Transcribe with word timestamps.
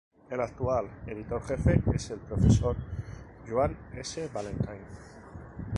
El 0.31 0.41
actual 0.41 0.89
Editor-Jefe 1.05 1.79
es 1.93 2.09
el 2.09 2.17
Profesor 2.21 2.75
Joan 3.47 3.77
S. 3.93 4.27
Valentine. 4.33 4.79